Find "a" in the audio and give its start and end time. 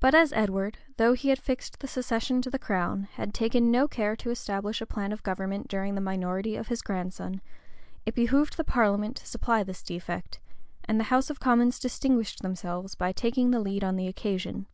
4.80-4.86